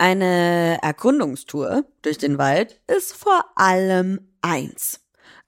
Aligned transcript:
Eine 0.00 0.78
Erkundungstour 0.80 1.84
durch 2.02 2.18
den 2.18 2.38
Wald 2.38 2.80
ist 2.86 3.14
vor 3.14 3.44
allem 3.56 4.28
eins. 4.40 5.00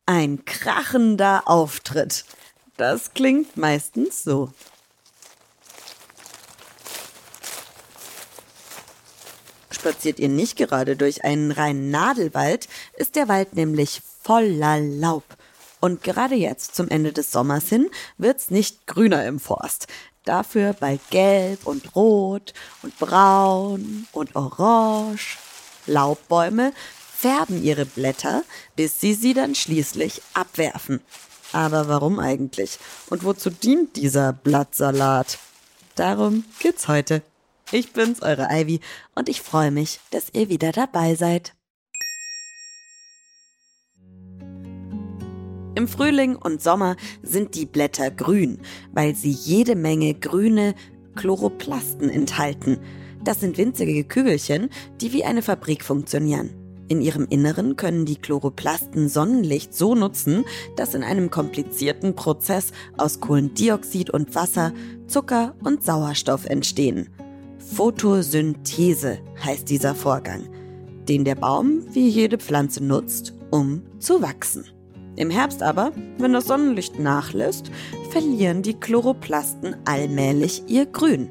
Ein 0.06 0.44
krachender 0.44 1.42
Auftritt. 1.46 2.24
Das 2.76 3.14
klingt 3.14 3.56
meistens 3.56 4.24
so. 4.24 4.52
Spaziert 9.70 10.18
ihr 10.18 10.28
nicht 10.28 10.56
gerade 10.56 10.96
durch 10.96 11.24
einen 11.24 11.52
reinen 11.52 11.92
Nadelwald, 11.92 12.68
ist 12.96 13.14
der 13.14 13.28
Wald 13.28 13.54
nämlich 13.54 14.02
voller 14.20 14.80
Laub. 14.80 15.22
Und 15.78 16.02
gerade 16.02 16.34
jetzt, 16.34 16.74
zum 16.74 16.88
Ende 16.88 17.12
des 17.12 17.30
Sommers 17.30 17.68
hin, 17.68 17.88
wird's 18.18 18.50
nicht 18.50 18.88
grüner 18.88 19.24
im 19.26 19.38
Forst. 19.38 19.86
Dafür 20.30 20.74
bald 20.74 21.00
gelb 21.10 21.66
und 21.66 21.96
rot 21.96 22.54
und 22.84 22.96
braun 23.00 24.06
und 24.12 24.36
orange. 24.36 25.38
Laubbäume 25.86 26.72
färben 27.16 27.64
ihre 27.64 27.84
Blätter, 27.84 28.44
bis 28.76 29.00
sie 29.00 29.14
sie 29.14 29.34
dann 29.34 29.56
schließlich 29.56 30.22
abwerfen. 30.32 31.00
Aber 31.50 31.88
warum 31.88 32.20
eigentlich? 32.20 32.78
Und 33.08 33.24
wozu 33.24 33.50
dient 33.50 33.96
dieser 33.96 34.32
Blattsalat? 34.32 35.40
Darum 35.96 36.44
geht's 36.60 36.86
heute. 36.86 37.22
Ich 37.72 37.92
bin's, 37.92 38.22
eure 38.22 38.50
Ivy, 38.52 38.78
und 39.16 39.28
ich 39.28 39.42
freue 39.42 39.72
mich, 39.72 39.98
dass 40.12 40.32
ihr 40.32 40.48
wieder 40.48 40.70
dabei 40.70 41.16
seid. 41.16 41.54
Im 45.80 45.88
Frühling 45.88 46.36
und 46.36 46.60
Sommer 46.60 46.94
sind 47.22 47.54
die 47.54 47.64
Blätter 47.64 48.10
grün, 48.10 48.58
weil 48.92 49.14
sie 49.14 49.30
jede 49.30 49.74
Menge 49.74 50.12
grüne 50.12 50.74
Chloroplasten 51.16 52.10
enthalten. 52.10 52.80
Das 53.24 53.40
sind 53.40 53.56
winzige 53.56 54.04
Kügelchen, 54.04 54.68
die 55.00 55.14
wie 55.14 55.24
eine 55.24 55.40
Fabrik 55.40 55.82
funktionieren. 55.82 56.50
In 56.88 57.00
ihrem 57.00 57.26
Inneren 57.30 57.76
können 57.76 58.04
die 58.04 58.16
Chloroplasten 58.16 59.08
Sonnenlicht 59.08 59.72
so 59.72 59.94
nutzen, 59.94 60.44
dass 60.76 60.92
in 60.92 61.02
einem 61.02 61.30
komplizierten 61.30 62.14
Prozess 62.14 62.72
aus 62.98 63.20
Kohlendioxid 63.20 64.10
und 64.10 64.34
Wasser 64.34 64.74
Zucker 65.06 65.54
und 65.64 65.82
Sauerstoff 65.82 66.44
entstehen. 66.44 67.08
Photosynthese 67.74 69.20
heißt 69.42 69.70
dieser 69.70 69.94
Vorgang, 69.94 70.46
den 71.08 71.24
der 71.24 71.36
Baum 71.36 71.86
wie 71.94 72.06
jede 72.06 72.36
Pflanze 72.36 72.84
nutzt, 72.84 73.32
um 73.50 73.80
zu 73.98 74.20
wachsen. 74.20 74.66
Im 75.16 75.30
Herbst 75.30 75.62
aber, 75.62 75.92
wenn 76.18 76.32
das 76.32 76.46
Sonnenlicht 76.46 76.98
nachlässt, 76.98 77.70
verlieren 78.10 78.62
die 78.62 78.74
Chloroplasten 78.74 79.76
allmählich 79.84 80.62
ihr 80.66 80.86
Grün. 80.86 81.28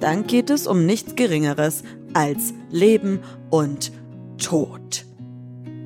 Dann 0.00 0.26
geht 0.26 0.50
es 0.50 0.66
um 0.66 0.86
nichts 0.86 1.16
Geringeres 1.16 1.82
als 2.14 2.54
Leben 2.70 3.20
und 3.50 3.92
Tod. 4.38 5.04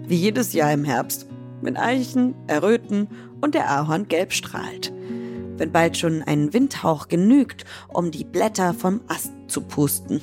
Wie 0.07 0.17
jedes 0.17 0.53
Jahr 0.53 0.73
im 0.73 0.85
Herbst, 0.85 1.27
wenn 1.63 1.77
Eichen 1.77 2.35
erröten 2.47 3.09
und 3.41 3.55
der 3.55 3.71
Ahorn 3.71 4.09
gelb 4.09 4.33
strahlt. 4.33 4.93
Wenn 5.57 5.73
bald 5.73 5.97
schon 5.97 6.23
ein 6.23 6.53
Windhauch 6.53 7.09
genügt, 7.09 7.65
um 7.89 8.11
die 8.11 8.25
Blätter 8.25 8.75
vom 8.75 9.01
Ast 9.09 9.33
zu 9.49 9.63
pusten. 9.63 10.21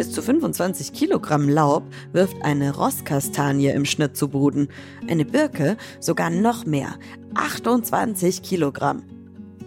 Bis 0.00 0.12
zu 0.12 0.22
25 0.22 0.94
Kilogramm 0.94 1.46
Laub 1.46 1.82
wirft 2.14 2.42
eine 2.42 2.74
Rosskastanie 2.74 3.68
im 3.68 3.84
Schnitt 3.84 4.16
zu 4.16 4.28
Boden. 4.28 4.68
Eine 5.06 5.26
Birke 5.26 5.76
sogar 6.00 6.30
noch 6.30 6.64
mehr, 6.64 6.94
28 7.34 8.40
Kilogramm. 8.40 9.02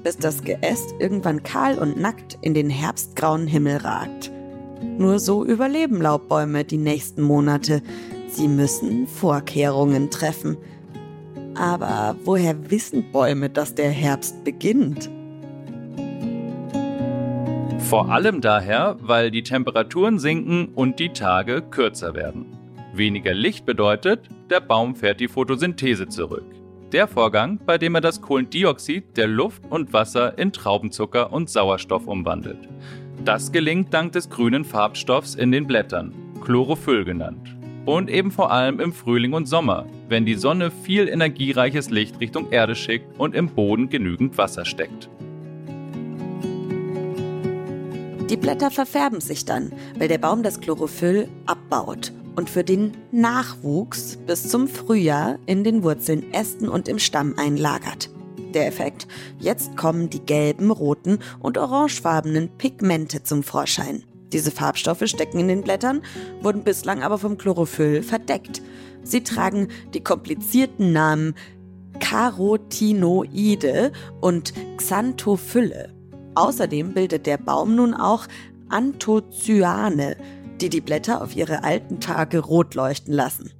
Bis 0.01 0.17
das 0.17 0.41
Geäst 0.41 0.95
irgendwann 0.97 1.43
kahl 1.43 1.77
und 1.77 2.01
nackt 2.01 2.39
in 2.41 2.55
den 2.55 2.71
herbstgrauen 2.71 3.45
Himmel 3.45 3.77
ragt. 3.77 4.31
Nur 4.97 5.19
so 5.19 5.45
überleben 5.45 6.01
Laubbäume 6.01 6.63
die 6.63 6.77
nächsten 6.77 7.21
Monate. 7.21 7.83
Sie 8.27 8.47
müssen 8.47 9.05
Vorkehrungen 9.05 10.09
treffen. 10.09 10.57
Aber 11.53 12.15
woher 12.23 12.71
wissen 12.71 13.11
Bäume, 13.11 13.51
dass 13.51 13.75
der 13.75 13.91
Herbst 13.91 14.43
beginnt? 14.43 15.11
Vor 17.93 18.09
allem 18.09 18.41
daher, 18.41 18.97
weil 19.01 19.29
die 19.29 19.43
Temperaturen 19.43 20.17
sinken 20.17 20.69
und 20.73 20.97
die 20.97 21.09
Tage 21.09 21.61
kürzer 21.61 22.15
werden. 22.15 22.47
Weniger 22.95 23.35
Licht 23.35 23.67
bedeutet, 23.67 24.21
der 24.49 24.61
Baum 24.61 24.95
fährt 24.95 25.19
die 25.19 25.27
Photosynthese 25.27 26.07
zurück. 26.07 26.47
Der 26.91 27.07
Vorgang, 27.07 27.59
bei 27.63 27.77
dem 27.77 27.93
er 27.93 28.01
das 28.01 28.19
Kohlendioxid 28.19 29.15
der 29.15 29.27
Luft 29.27 29.61
und 29.69 29.93
Wasser 29.93 30.35
in 30.39 30.51
Traubenzucker 30.51 31.31
und 31.31 31.51
Sauerstoff 31.51 32.07
umwandelt. 32.07 32.67
Das 33.23 33.51
gelingt 33.51 33.93
dank 33.93 34.13
des 34.13 34.27
grünen 34.27 34.65
Farbstoffs 34.65 35.35
in 35.35 35.51
den 35.51 35.67
Blättern, 35.67 36.15
Chlorophyll 36.43 37.05
genannt. 37.05 37.55
Und 37.85 38.09
eben 38.09 38.31
vor 38.31 38.51
allem 38.51 38.79
im 38.79 38.91
Frühling 38.91 39.33
und 39.33 39.45
Sommer, 39.45 39.85
wenn 40.09 40.25
die 40.25 40.33
Sonne 40.33 40.71
viel 40.71 41.07
energiereiches 41.07 41.91
Licht 41.91 42.19
Richtung 42.19 42.49
Erde 42.49 42.73
schickt 42.73 43.19
und 43.19 43.35
im 43.35 43.49
Boden 43.49 43.89
genügend 43.89 44.35
Wasser 44.39 44.65
steckt. 44.65 45.11
Die 48.33 48.37
Blätter 48.37 48.71
verfärben 48.71 49.21
sich 49.21 49.45
dann, 49.45 49.71
weil 49.95 50.07
der 50.07 50.17
Baum 50.17 50.41
das 50.41 50.59
Chlorophyll 50.59 51.27
abbaut 51.45 52.11
und 52.35 52.49
für 52.49 52.63
den 52.63 52.97
Nachwuchs 53.11 54.17
bis 54.25 54.49
zum 54.49 54.67
Frühjahr 54.67 55.37
in 55.45 55.63
den 55.63 55.83
Wurzeln, 55.83 56.33
Ästen 56.33 56.67
und 56.67 56.87
im 56.87 56.97
Stamm 56.97 57.35
einlagert. 57.37 58.09
Der 58.55 58.65
Effekt, 58.65 59.07
jetzt 59.37 59.77
kommen 59.77 60.09
die 60.09 60.25
gelben, 60.25 60.71
roten 60.71 61.19
und 61.41 61.59
orangefarbenen 61.59 62.49
Pigmente 62.57 63.21
zum 63.21 63.43
Vorschein. 63.43 64.03
Diese 64.31 64.49
Farbstoffe 64.49 65.03
stecken 65.05 65.37
in 65.37 65.47
den 65.47 65.61
Blättern, 65.61 66.01
wurden 66.41 66.63
bislang 66.63 67.03
aber 67.03 67.19
vom 67.19 67.37
Chlorophyll 67.37 68.01
verdeckt. 68.01 68.63
Sie 69.03 69.23
tragen 69.23 69.67
die 69.93 70.03
komplizierten 70.03 70.91
Namen 70.91 71.35
Carotinoide 71.99 73.91
und 74.21 74.53
Xanthophylle. 74.77 75.93
Außerdem 76.35 76.93
bildet 76.93 77.25
der 77.27 77.37
Baum 77.37 77.75
nun 77.75 77.93
auch 77.93 78.27
Anthocyane, 78.69 80.17
die 80.59 80.69
die 80.69 80.81
Blätter 80.81 81.21
auf 81.21 81.35
ihre 81.35 81.63
alten 81.63 81.99
Tage 81.99 82.39
rot 82.39 82.73
leuchten 82.73 83.13
lassen, 83.13 83.51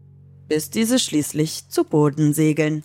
bis 0.47 0.69
diese 0.69 0.97
schließlich 0.97 1.69
zu 1.69 1.83
Boden 1.83 2.33
segeln. 2.33 2.83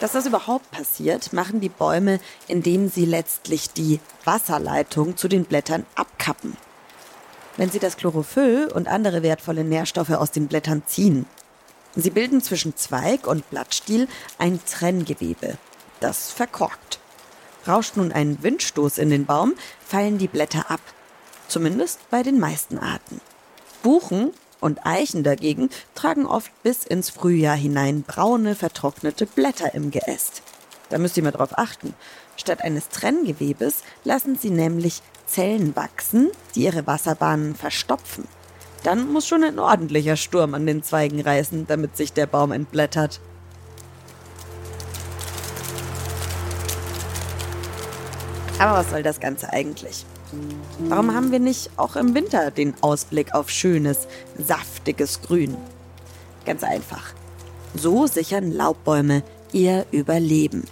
Dass 0.00 0.12
das 0.12 0.26
überhaupt 0.26 0.70
passiert, 0.70 1.32
machen 1.32 1.60
die 1.60 1.68
Bäume, 1.68 2.20
indem 2.46 2.88
sie 2.88 3.04
letztlich 3.04 3.70
die 3.70 3.98
Wasserleitung 4.24 5.16
zu 5.16 5.26
den 5.26 5.44
Blättern 5.44 5.86
abkappen 5.96 6.56
wenn 7.58 7.70
sie 7.70 7.80
das 7.80 7.98
Chlorophyll 7.98 8.70
und 8.72 8.88
andere 8.88 9.22
wertvolle 9.22 9.64
Nährstoffe 9.64 10.10
aus 10.10 10.30
den 10.30 10.46
Blättern 10.46 10.84
ziehen. 10.86 11.26
Sie 11.94 12.10
bilden 12.10 12.40
zwischen 12.40 12.76
Zweig 12.76 13.26
und 13.26 13.50
Blattstiel 13.50 14.08
ein 14.38 14.60
Trenngewebe, 14.64 15.58
das 16.00 16.30
verkorkt. 16.30 17.00
Rauscht 17.66 17.96
nun 17.96 18.12
ein 18.12 18.42
Windstoß 18.42 18.98
in 18.98 19.10
den 19.10 19.26
Baum, 19.26 19.54
fallen 19.84 20.16
die 20.16 20.28
Blätter 20.28 20.70
ab. 20.70 20.80
Zumindest 21.48 21.98
bei 22.10 22.22
den 22.22 22.38
meisten 22.38 22.78
Arten. 22.78 23.20
Buchen 23.82 24.30
und 24.60 24.86
Eichen 24.86 25.24
dagegen 25.24 25.68
tragen 25.94 26.26
oft 26.26 26.50
bis 26.62 26.84
ins 26.84 27.10
Frühjahr 27.10 27.56
hinein 27.56 28.02
braune, 28.02 28.54
vertrocknete 28.54 29.26
Blätter 29.26 29.74
im 29.74 29.90
Geäst. 29.90 30.42
Da 30.90 30.98
müsst 30.98 31.16
ihr 31.16 31.22
mal 31.24 31.32
drauf 31.32 31.58
achten. 31.58 31.94
Statt 32.36 32.62
eines 32.62 32.88
Trenngewebes 32.88 33.82
lassen 34.04 34.38
sie 34.38 34.50
nämlich 34.50 35.02
Zellen 35.28 35.76
wachsen, 35.76 36.30
die 36.54 36.64
ihre 36.64 36.86
Wasserbahnen 36.86 37.54
verstopfen. 37.54 38.24
Dann 38.82 39.12
muss 39.12 39.26
schon 39.26 39.44
ein 39.44 39.58
ordentlicher 39.58 40.16
Sturm 40.16 40.54
an 40.54 40.66
den 40.66 40.82
Zweigen 40.82 41.20
reißen, 41.20 41.66
damit 41.66 41.96
sich 41.96 42.12
der 42.12 42.26
Baum 42.26 42.52
entblättert. 42.52 43.20
Aber 48.58 48.78
was 48.78 48.90
soll 48.90 49.02
das 49.02 49.20
Ganze 49.20 49.52
eigentlich? 49.52 50.04
Warum 50.88 51.14
haben 51.14 51.30
wir 51.30 51.38
nicht 51.38 51.70
auch 51.76 51.96
im 51.96 52.14
Winter 52.14 52.50
den 52.50 52.74
Ausblick 52.80 53.34
auf 53.34 53.50
schönes, 53.50 54.08
saftiges 54.36 55.22
Grün? 55.22 55.56
Ganz 56.44 56.64
einfach. 56.64 57.12
So 57.74 58.06
sichern 58.06 58.52
Laubbäume 58.52 59.22
ihr 59.52 59.86
Überleben. 59.90 60.64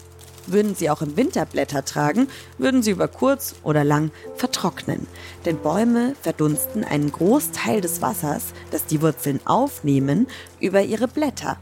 Würden 0.47 0.75
sie 0.75 0.91
auch 0.91 1.03
im 1.03 1.17
Winter 1.17 1.45
Blätter 1.47 1.85
tragen, 1.85 2.29
würden 2.59 2.83
sie 2.83 2.93
über 2.93 3.09
kurz 3.09 3.55
oder 3.63 3.85
lang 3.85 4.11
vertrocknen. 4.37 5.07
Denn 5.45 5.59
Bäume 5.59 6.15
verdunsten 6.23 6.85
einen 6.85 7.11
Großteil 7.11 7.81
des 7.81 8.03
Wassers, 8.03 8.45
das 8.71 8.87
die 8.87 9.03
Wurzeln 9.03 9.41
aufnehmen, 9.45 10.27
über 10.61 10.83
ihre 10.83 11.09
Blätter. 11.09 11.57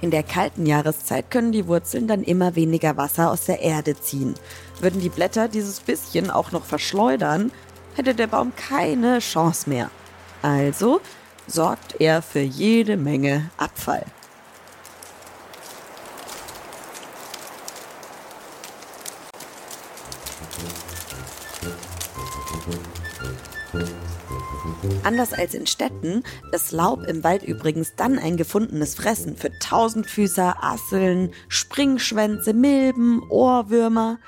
In 0.00 0.10
der 0.10 0.22
kalten 0.22 0.66
Jahreszeit 0.66 1.30
können 1.30 1.52
die 1.52 1.66
Wurzeln 1.66 2.06
dann 2.06 2.22
immer 2.22 2.56
weniger 2.56 2.96
Wasser 2.96 3.30
aus 3.30 3.46
der 3.46 3.60
Erde 3.60 3.98
ziehen. 3.98 4.34
Würden 4.80 5.00
die 5.00 5.08
Blätter 5.08 5.48
dieses 5.48 5.80
bisschen 5.80 6.30
auch 6.30 6.52
noch 6.52 6.64
verschleudern, 6.64 7.52
hätte 7.94 8.14
der 8.14 8.26
Baum 8.26 8.52
keine 8.54 9.20
Chance 9.20 9.70
mehr. 9.70 9.90
Also 10.42 11.00
sorgt 11.46 12.00
er 12.00 12.20
für 12.20 12.40
jede 12.40 12.96
Menge 12.96 13.50
Abfall. 13.56 14.04
Anders 25.02 25.32
als 25.32 25.54
in 25.54 25.66
Städten 25.66 26.22
ist 26.52 26.72
Laub 26.72 27.02
im 27.06 27.24
Wald 27.24 27.42
übrigens 27.42 27.94
dann 27.96 28.18
ein 28.18 28.36
gefundenes 28.36 28.94
Fressen 28.94 29.36
für 29.36 29.50
Tausendfüßer, 29.58 30.62
Asseln, 30.62 31.30
Springschwänze, 31.48 32.54
Milben, 32.54 33.22
Ohrwürmer. 33.28 34.18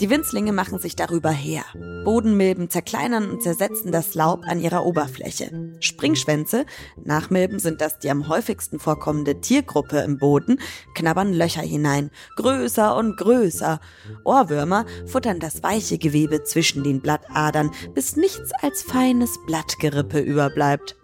Die 0.00 0.10
Winzlinge 0.10 0.52
machen 0.52 0.78
sich 0.78 0.94
darüber 0.94 1.30
her. 1.30 1.64
Bodenmilben 2.04 2.70
zerkleinern 2.70 3.28
und 3.28 3.42
zersetzen 3.42 3.90
das 3.90 4.14
Laub 4.14 4.44
an 4.46 4.60
ihrer 4.60 4.86
Oberfläche. 4.86 5.50
Springschwänze, 5.80 6.66
nach 7.04 7.30
Milben 7.30 7.58
sind 7.58 7.80
das 7.80 7.98
die 7.98 8.08
am 8.08 8.28
häufigsten 8.28 8.78
vorkommende 8.78 9.40
Tiergruppe 9.40 9.98
im 9.98 10.18
Boden, 10.18 10.60
knabbern 10.94 11.32
Löcher 11.32 11.62
hinein, 11.62 12.10
größer 12.36 12.96
und 12.96 13.16
größer. 13.16 13.80
Ohrwürmer 14.24 14.86
futtern 15.06 15.40
das 15.40 15.64
weiche 15.64 15.98
Gewebe 15.98 16.44
zwischen 16.44 16.84
den 16.84 17.00
Blattadern, 17.00 17.72
bis 17.92 18.14
nichts 18.14 18.52
als 18.62 18.82
feines 18.82 19.36
Blattgerippe 19.46 20.20
überbleibt. 20.20 20.96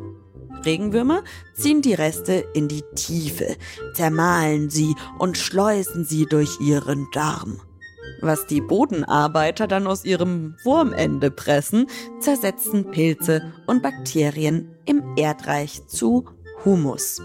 Regenwürmer 0.64 1.24
ziehen 1.52 1.82
die 1.82 1.94
Reste 1.94 2.44
in 2.54 2.68
die 2.68 2.84
Tiefe, 2.94 3.56
zermahlen 3.92 4.70
sie 4.70 4.94
und 5.18 5.36
schleusen 5.36 6.04
sie 6.04 6.26
durch 6.26 6.60
ihren 6.60 7.08
Darm. 7.12 7.60
Was 8.24 8.46
die 8.46 8.62
Bodenarbeiter 8.62 9.66
dann 9.66 9.86
aus 9.86 10.06
ihrem 10.06 10.56
Wurmende 10.64 11.30
pressen, 11.30 11.88
zersetzen 12.20 12.90
Pilze 12.90 13.52
und 13.66 13.82
Bakterien 13.82 14.74
im 14.86 15.02
Erdreich 15.16 15.86
zu 15.88 16.24
Humus. 16.64 17.20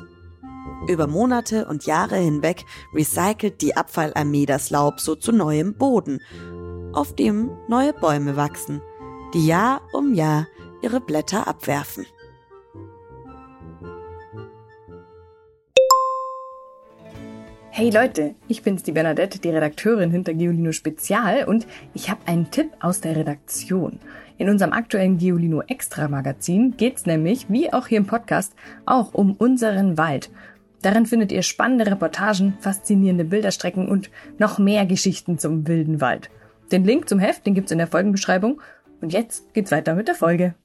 Über 0.89 1.07
Monate 1.07 1.67
und 1.67 1.85
Jahre 1.85 2.17
hinweg 2.17 2.65
recycelt 2.93 3.61
die 3.61 3.77
Abfallarmee 3.77 4.45
das 4.45 4.71
Laub 4.71 4.99
so 4.99 5.15
zu 5.15 5.31
neuem 5.31 5.73
Boden, 5.73 6.19
auf 6.91 7.15
dem 7.15 7.49
neue 7.69 7.93
Bäume 7.93 8.35
wachsen, 8.35 8.81
die 9.33 9.47
Jahr 9.47 9.81
um 9.93 10.13
Jahr 10.13 10.47
ihre 10.81 10.99
Blätter 10.99 11.47
abwerfen. 11.47 12.05
Hey 17.71 17.91
Leute, 17.91 18.33
ich 18.47 18.63
bin's, 18.63 18.81
die 18.81 18.91
Bernadette, 18.91 19.39
die 19.39 19.49
Redakteurin 19.49 20.09
hinter 20.09 20.33
Geolino 20.33 20.71
Spezial 20.71 21.45
und 21.45 21.67
ich 21.93 22.09
habe 22.09 22.19
einen 22.25 22.49
Tipp 22.49 22.71
aus 22.79 22.99
der 22.99 23.15
Redaktion. 23.15 23.99
In 24.37 24.49
unserem 24.49 24.73
aktuellen 24.73 25.19
Geolino 25.19 25.61
Extra 25.61 26.07
Magazin 26.07 26.75
geht's 26.77 27.05
nämlich, 27.05 27.45
wie 27.47 27.71
auch 27.71 27.85
hier 27.85 27.99
im 27.99 28.07
Podcast, 28.07 28.53
auch 28.87 29.13
um 29.13 29.33
unseren 29.35 29.99
Wald. 29.99 30.31
Darin 30.81 31.05
findet 31.05 31.31
ihr 31.31 31.43
spannende 31.43 31.85
Reportagen, 31.85 32.57
faszinierende 32.59 33.23
Bilderstrecken 33.23 33.87
und 33.87 34.09
noch 34.39 34.57
mehr 34.57 34.87
Geschichten 34.87 35.37
zum 35.37 35.67
wilden 35.67 36.01
Wald. 36.01 36.31
Den 36.71 36.83
Link 36.83 37.07
zum 37.07 37.19
Heft, 37.19 37.45
den 37.45 37.53
gibt's 37.53 37.71
in 37.71 37.77
der 37.77 37.87
Folgenbeschreibung. 37.87 38.61
Und 38.99 39.13
jetzt 39.13 39.53
geht's 39.53 39.71
weiter 39.71 39.93
mit 39.93 40.07
der 40.07 40.15
Folge. 40.15 40.55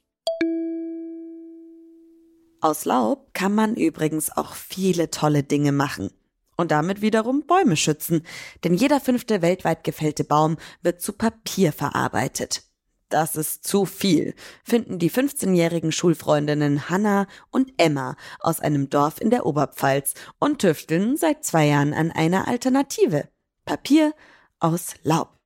Aus 2.60 2.86
Laub 2.86 3.34
kann 3.34 3.54
man 3.54 3.74
übrigens 3.76 4.34
auch 4.34 4.54
viele 4.54 5.10
tolle 5.10 5.42
Dinge 5.42 5.70
machen 5.70 6.10
und 6.56 6.70
damit 6.70 7.00
wiederum 7.00 7.46
Bäume 7.46 7.76
schützen, 7.76 8.22
denn 8.64 8.74
jeder 8.74 9.00
fünfte 9.00 9.42
weltweit 9.42 9.84
gefällte 9.84 10.24
Baum 10.24 10.56
wird 10.82 11.00
zu 11.00 11.12
Papier 11.12 11.72
verarbeitet. 11.72 12.62
Das 13.08 13.36
ist 13.36 13.66
zu 13.66 13.84
viel, 13.84 14.34
finden 14.64 14.98
die 14.98 15.10
15-jährigen 15.10 15.92
Schulfreundinnen 15.92 16.88
Hanna 16.88 17.26
und 17.50 17.72
Emma 17.76 18.16
aus 18.40 18.60
einem 18.60 18.90
Dorf 18.90 19.20
in 19.20 19.30
der 19.30 19.46
Oberpfalz 19.46 20.14
und 20.40 20.60
tüfteln 20.60 21.16
seit 21.16 21.44
zwei 21.44 21.66
Jahren 21.66 21.94
an 21.94 22.10
einer 22.10 22.48
Alternative. 22.48 23.28
Papier 23.64 24.14
aus 24.58 24.94
Laub. 25.02 25.38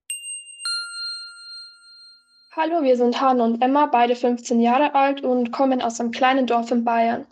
Hallo, 2.61 2.83
wir 2.83 2.97
sind 2.97 3.21
Hanne 3.21 3.45
und 3.45 3.63
Emma, 3.63 3.87
beide 3.87 4.17
15 4.17 4.59
Jahre 4.61 4.93
alt 4.97 5.23
und 5.23 5.53
kommen 5.53 5.81
aus 5.81 6.01
einem 6.01 6.11
kleinen 6.11 6.49
Dorf 6.49 6.73
in 6.73 6.83
Bayern. 6.83 7.25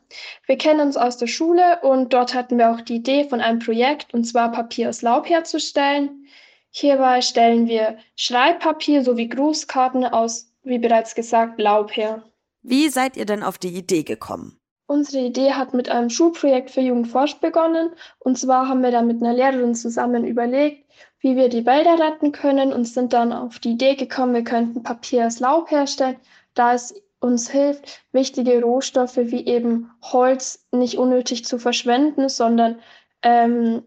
Wir 0.47 0.57
kennen 0.57 0.79
uns 0.79 0.97
aus 0.97 1.17
der 1.17 1.27
Schule 1.27 1.81
und 1.83 2.13
dort 2.13 2.33
hatten 2.33 2.59
wir 2.59 2.71
auch 2.71 2.81
die 2.81 2.95
Idee 2.95 3.29
von 3.29 3.41
einem 3.41 3.59
Projekt, 3.59 4.15
und 4.15 4.23
zwar 4.23 4.53
Papier 4.53 4.89
aus 4.89 5.03
Laub 5.03 5.29
herzustellen. 5.29 6.29
Hierbei 6.71 7.23
stellen 7.23 7.67
wir 7.67 7.99
Schreibpapier 8.15 9.03
sowie 9.03 9.29
Grußkarten 9.29 10.05
aus, 10.05 10.53
wie 10.63 10.79
bereits 10.79 11.17
gesagt, 11.17 11.59
Laub 11.59 11.97
her. 11.97 12.23
Wie 12.63 12.89
seid 12.89 13.17
ihr 13.17 13.27
denn 13.27 13.43
auf 13.43 13.59
die 13.59 13.77
Idee 13.77 14.05
gekommen? 14.05 14.61
Unsere 14.87 15.25
Idee 15.25 15.53
hat 15.53 15.75
mit 15.75 15.89
einem 15.89 16.11
Schulprojekt 16.11 16.71
für 16.71 16.81
Jugendforsch 16.81 17.37
begonnen. 17.37 17.91
Und 18.19 18.39
zwar 18.39 18.69
haben 18.69 18.83
wir 18.83 18.93
da 18.93 19.03
mit 19.03 19.21
einer 19.21 19.35
Lehrerin 19.35 19.75
zusammen 19.75 20.25
überlegt, 20.25 20.87
wie 21.19 21.35
wir 21.35 21.49
die 21.49 21.67
Wälder 21.67 21.99
retten 21.99 22.31
können 22.31 22.73
und 22.73 22.85
sind 22.85 23.13
dann 23.13 23.33
auf 23.33 23.59
die 23.59 23.73
Idee 23.73 23.97
gekommen, 23.97 24.35
wir 24.35 24.45
könnten 24.45 24.83
Papier 24.83 25.27
aus 25.27 25.41
Laub 25.41 25.71
herstellen, 25.71 26.17
da 26.55 26.75
es 26.75 26.95
uns 27.19 27.51
hilft, 27.51 28.05
wichtige 28.13 28.63
Rohstoffe 28.63 29.17
wie 29.17 29.45
eben 29.47 29.91
Holz 30.03 30.67
nicht 30.71 30.99
unnötig 30.99 31.45
zu 31.45 31.59
verschwenden, 31.59 32.29
sondern 32.29 32.79
ähm, 33.23 33.83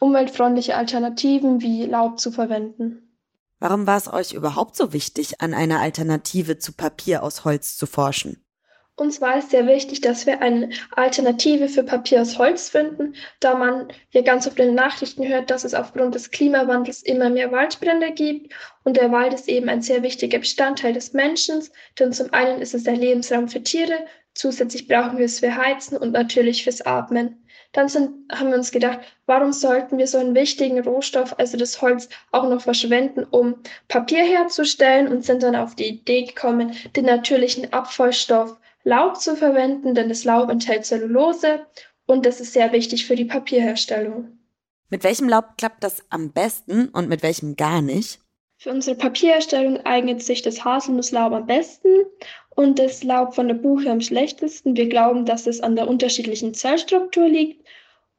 umweltfreundliche 0.00 0.76
Alternativen 0.76 1.60
wie 1.60 1.86
Laub 1.86 2.18
zu 2.18 2.32
verwenden. 2.32 3.16
Warum 3.60 3.86
war 3.86 3.96
es 3.96 4.12
euch 4.12 4.32
überhaupt 4.32 4.74
so 4.74 4.92
wichtig, 4.92 5.40
an 5.40 5.54
einer 5.54 5.78
Alternative 5.78 6.58
zu 6.58 6.72
Papier 6.72 7.22
aus 7.22 7.44
Holz 7.44 7.76
zu 7.76 7.86
forschen? 7.86 8.44
Uns 8.96 9.22
war 9.22 9.38
es 9.38 9.48
sehr 9.48 9.66
wichtig, 9.66 10.02
dass 10.02 10.26
wir 10.26 10.42
eine 10.42 10.68
Alternative 10.90 11.68
für 11.68 11.82
Papier 11.82 12.20
aus 12.20 12.38
Holz 12.38 12.68
finden, 12.68 13.14
da 13.40 13.54
man 13.54 13.88
ja 14.10 14.20
ganz 14.20 14.46
oft 14.46 14.58
in 14.58 14.66
den 14.66 14.74
Nachrichten 14.74 15.26
hört, 15.26 15.50
dass 15.50 15.64
es 15.64 15.72
aufgrund 15.72 16.14
des 16.14 16.30
Klimawandels 16.30 17.02
immer 17.02 17.30
mehr 17.30 17.50
Waldbrände 17.50 18.12
gibt. 18.12 18.52
Und 18.84 18.98
der 18.98 19.10
Wald 19.10 19.32
ist 19.32 19.48
eben 19.48 19.70
ein 19.70 19.80
sehr 19.80 20.02
wichtiger 20.02 20.38
Bestandteil 20.38 20.92
des 20.92 21.14
Menschen, 21.14 21.62
denn 21.98 22.12
zum 22.12 22.34
einen 22.34 22.60
ist 22.60 22.74
es 22.74 22.84
der 22.84 22.96
Lebensraum 22.96 23.48
für 23.48 23.62
Tiere, 23.62 23.98
zusätzlich 24.34 24.88
brauchen 24.88 25.16
wir 25.16 25.24
es 25.24 25.40
für 25.40 25.56
Heizen 25.56 25.96
und 25.96 26.12
natürlich 26.12 26.62
fürs 26.62 26.82
Atmen. 26.82 27.42
Dann 27.72 27.88
sind, 27.88 28.10
haben 28.30 28.50
wir 28.50 28.58
uns 28.58 28.72
gedacht, 28.72 29.00
warum 29.24 29.54
sollten 29.54 29.96
wir 29.96 30.06
so 30.06 30.18
einen 30.18 30.34
wichtigen 30.34 30.78
Rohstoff, 30.80 31.34
also 31.38 31.56
das 31.56 31.80
Holz, 31.80 32.10
auch 32.30 32.46
noch 32.46 32.60
verschwenden, 32.60 33.24
um 33.24 33.54
Papier 33.88 34.22
herzustellen 34.22 35.08
und 35.08 35.24
sind 35.24 35.42
dann 35.42 35.56
auf 35.56 35.74
die 35.74 35.88
Idee 35.88 36.24
gekommen, 36.24 36.74
den 36.94 37.06
natürlichen 37.06 37.72
Abfallstoff 37.72 38.58
Laub 38.84 39.16
zu 39.20 39.36
verwenden, 39.36 39.94
denn 39.94 40.08
das 40.08 40.24
Laub 40.24 40.50
enthält 40.50 40.84
Zellulose 40.84 41.66
und 42.06 42.26
das 42.26 42.40
ist 42.40 42.52
sehr 42.52 42.72
wichtig 42.72 43.06
für 43.06 43.16
die 43.16 43.24
Papierherstellung. 43.24 44.38
Mit 44.90 45.04
welchem 45.04 45.28
Laub 45.28 45.56
klappt 45.56 45.84
das 45.84 46.02
am 46.10 46.32
besten 46.32 46.88
und 46.88 47.08
mit 47.08 47.22
welchem 47.22 47.56
gar 47.56 47.80
nicht? 47.80 48.20
Für 48.58 48.70
unsere 48.70 48.96
Papierherstellung 48.96 49.78
eignet 49.86 50.22
sich 50.22 50.42
das 50.42 50.64
Haselnusslaub 50.64 51.32
am 51.32 51.46
besten 51.46 51.88
und 52.50 52.78
das 52.78 53.02
Laub 53.02 53.34
von 53.34 53.48
der 53.48 53.54
Buche 53.54 53.90
am 53.90 54.00
schlechtesten. 54.00 54.76
Wir 54.76 54.88
glauben, 54.88 55.24
dass 55.24 55.46
es 55.46 55.60
an 55.60 55.76
der 55.76 55.88
unterschiedlichen 55.88 56.54
Zellstruktur 56.54 57.28
liegt. 57.28 57.66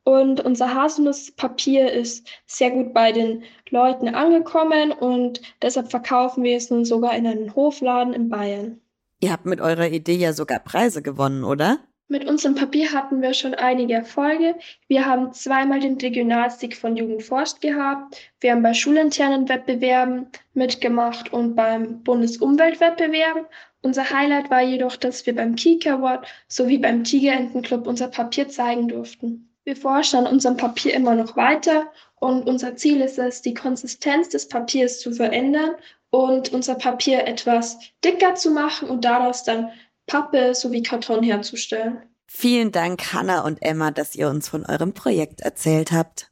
Und 0.04 0.42
unser 0.44 0.74
Haselnusspapier 0.76 1.94
ist 1.94 2.28
sehr 2.46 2.72
gut 2.72 2.94
bei 2.94 3.14
den 3.14 3.44
Leuten 3.70 4.10
angekommen 4.10 4.92
und 4.92 5.42
deshalb 5.62 5.92
verkaufen 5.92 6.44
wir 6.44 6.58
es 6.58 6.70
nun 6.70 6.84
sogar 6.84 7.16
in 7.16 7.26
einem 7.26 7.56
Hofladen 7.56 8.14
in 8.14 8.28
Bayern. 8.28 8.82
Ihr 9.24 9.32
habt 9.32 9.46
mit 9.46 9.62
eurer 9.62 9.88
Idee 9.88 10.18
ja 10.18 10.34
sogar 10.34 10.60
Preise 10.60 11.02
gewonnen, 11.02 11.46
oder? 11.46 11.80
Mit 12.10 12.28
unserem 12.28 12.56
Papier 12.56 12.92
hatten 12.92 13.22
wir 13.22 13.34
schon 13.34 13.54
einige 13.54 13.94
Erfolge. 13.94 14.56
Wir 14.90 15.06
haben 15.06 15.32
zweimal 15.32 15.80
den 15.80 15.98
Regionalsieg 15.98 16.76
von 16.76 16.98
Jugend 16.98 17.24
forscht 17.24 17.62
gehabt. 17.62 18.18
Wir 18.42 18.52
haben 18.52 18.64
bei 18.64 18.74
schulinternen 18.74 19.48
Wettbewerben 19.48 20.28
mitgemacht 20.54 21.32
und 21.32 21.56
beim 21.56 22.04
Bundesumweltwettbewerb. 22.04 23.50
Unser 23.82 24.10
Highlight 24.10 24.52
war 24.52 24.62
jedoch, 24.62 24.98
dass 24.98 25.26
wir 25.26 25.34
beim 25.34 25.56
Kika 25.56 25.94
Award 25.94 26.28
sowie 26.50 26.78
beim 26.78 27.06
Tigerentenclub 27.06 27.88
unser 27.88 28.10
Papier 28.10 28.50
zeigen 28.50 28.90
durften. 28.90 29.56
Wir 29.64 29.78
forschen 29.78 30.20
an 30.20 30.28
unserem 30.28 30.58
Papier 30.58 30.94
immer 30.96 31.16
noch 31.16 31.38
weiter 31.38 31.86
und 32.20 32.46
unser 32.46 32.76
Ziel 32.76 33.00
ist 33.00 33.18
es, 33.18 33.42
die 33.42 33.54
Konsistenz 33.54 34.28
des 34.28 34.50
Papiers 34.50 35.00
zu 35.00 35.14
verändern 35.14 35.76
und 36.14 36.54
unser 36.54 36.76
Papier 36.76 37.26
etwas 37.26 37.80
dicker 38.06 38.36
zu 38.36 38.52
machen 38.52 38.88
und 38.88 39.04
daraus 39.04 39.44
dann 39.44 39.72
Pappe 40.06 40.54
sowie 40.54 40.84
Karton 40.84 41.24
herzustellen. 41.24 42.04
Vielen 42.28 42.72
Dank, 42.72 43.14
Hanna 43.14 43.42
und 43.42 43.64
Emma, 43.64 43.90
dass 43.90 44.14
ihr 44.14 44.30
uns 44.30 44.48
von 44.48 44.64
eurem 44.64 44.94
Projekt 44.94 45.42
erzählt 45.42 45.92
habt. 45.92 46.30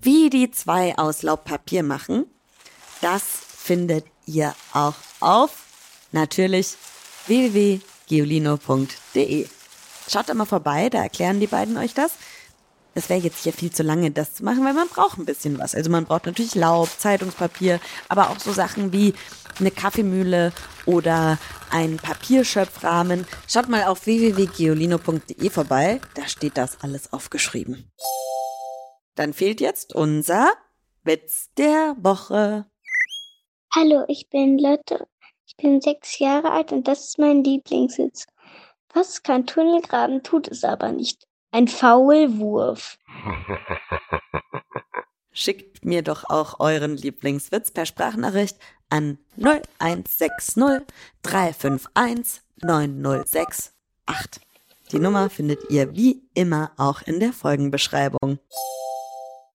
Wie 0.00 0.30
die 0.30 0.50
zwei 0.50 0.96
aus 0.96 1.22
Laubpapier 1.22 1.82
machen, 1.82 2.24
das 3.02 3.22
findet 3.22 4.06
ihr 4.24 4.54
auch 4.72 4.94
auf 5.20 5.66
natürlich 6.12 6.74
www.geolino.de. 7.26 9.46
Schaut 10.08 10.30
da 10.30 10.34
mal 10.34 10.46
vorbei, 10.46 10.88
da 10.88 11.02
erklären 11.02 11.40
die 11.40 11.48
beiden 11.48 11.76
euch 11.76 11.92
das. 11.92 12.12
Das 12.96 13.10
wäre 13.10 13.20
jetzt 13.20 13.44
hier 13.44 13.52
viel 13.52 13.70
zu 13.70 13.82
lange, 13.82 14.10
das 14.10 14.32
zu 14.32 14.42
machen, 14.42 14.64
weil 14.64 14.72
man 14.72 14.88
braucht 14.88 15.18
ein 15.18 15.26
bisschen 15.26 15.58
was. 15.58 15.74
Also 15.74 15.90
man 15.90 16.06
braucht 16.06 16.24
natürlich 16.24 16.54
Laub, 16.54 16.88
Zeitungspapier, 16.88 17.78
aber 18.08 18.30
auch 18.30 18.38
so 18.38 18.52
Sachen 18.52 18.90
wie 18.90 19.12
eine 19.60 19.70
Kaffeemühle 19.70 20.50
oder 20.86 21.36
ein 21.70 21.98
Papierschöpfrahmen. 21.98 23.26
Schaut 23.48 23.68
mal 23.68 23.84
auf 23.84 24.06
www.geolino.de 24.06 25.50
vorbei, 25.50 26.00
da 26.14 26.26
steht 26.26 26.56
das 26.56 26.82
alles 26.82 27.12
aufgeschrieben. 27.12 27.92
Dann 29.14 29.34
fehlt 29.34 29.60
jetzt 29.60 29.94
unser 29.94 30.50
Witz 31.04 31.50
der 31.58 31.96
Woche. 31.98 32.64
Hallo, 33.74 34.04
ich 34.08 34.30
bin 34.30 34.58
Lotte. 34.58 35.06
Ich 35.44 35.54
bin 35.58 35.82
sechs 35.82 36.18
Jahre 36.18 36.50
alt 36.50 36.72
und 36.72 36.88
das 36.88 37.08
ist 37.08 37.18
mein 37.18 37.44
Lieblingssitz. 37.44 38.24
Was 38.94 39.22
kann 39.22 39.44
Tunnel 39.44 39.82
graben, 39.82 40.22
tut 40.22 40.48
es 40.48 40.64
aber 40.64 40.92
nicht. 40.92 41.25
Ein 41.56 41.68
Faulwurf. 41.68 42.98
Schickt 45.32 45.86
mir 45.86 46.02
doch 46.02 46.28
auch 46.28 46.60
euren 46.60 46.98
Lieblingswitz 46.98 47.70
per 47.70 47.86
Sprachnachricht 47.86 48.58
an 48.90 49.16
0160 49.38 50.62
351 51.22 52.42
9068. 52.62 54.42
Die 54.92 54.98
Nummer 54.98 55.30
findet 55.30 55.70
ihr 55.70 55.96
wie 55.96 56.28
immer 56.34 56.72
auch 56.76 57.00
in 57.00 57.20
der 57.20 57.32
Folgenbeschreibung. 57.32 58.38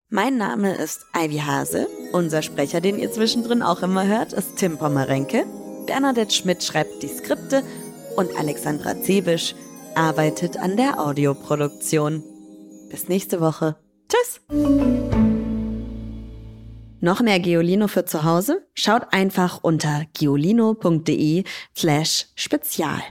Mein 0.09 0.37
Name 0.37 0.75
ist 0.75 1.03
Ivy 1.17 1.39
Hase. 1.39 1.87
Unser 2.11 2.43
Sprecher, 2.43 2.79
den 2.79 2.99
ihr 2.99 3.11
zwischendrin 3.11 3.63
auch 3.63 3.81
immer 3.81 4.05
hört, 4.05 4.33
ist 4.33 4.57
Tim 4.57 4.77
Pommerenke. 4.77 5.47
Bernadette 5.87 6.35
Schmidt 6.35 6.63
schreibt 6.63 7.01
die 7.01 7.07
Skripte 7.07 7.63
und 8.17 8.37
Alexandra 8.37 9.01
Zebisch 9.01 9.55
arbeitet 9.97 10.57
an 10.57 10.77
der 10.77 10.99
Audioproduktion. 10.99 12.23
Bis 12.89 13.09
nächste 13.09 13.41
Woche. 13.41 13.75
Tschüss! 14.07 14.41
Noch 16.99 17.21
mehr 17.21 17.39
Geolino 17.39 17.87
für 17.87 18.05
zu 18.05 18.23
Hause? 18.23 18.65
Schaut 18.73 19.11
einfach 19.11 19.59
unter 19.61 20.05
geolino.de 20.13 21.43
slash 21.75 22.27
spezial. 22.35 23.01